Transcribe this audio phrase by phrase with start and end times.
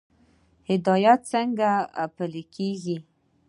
[0.69, 1.69] هدایت څنګه
[2.15, 2.97] پلی کیږي؟